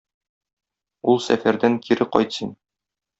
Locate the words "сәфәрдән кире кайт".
1.27-2.37